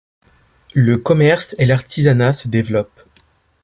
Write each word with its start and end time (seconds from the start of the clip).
Le 0.73 0.97
commerce 0.97 1.55
et 1.59 1.65
l'artisanat 1.67 2.33
se 2.33 2.47
développent. 2.47 3.03